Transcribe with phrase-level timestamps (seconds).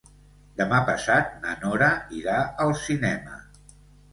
[0.61, 1.91] Demà passat na Nora
[2.21, 3.39] irà al cinema.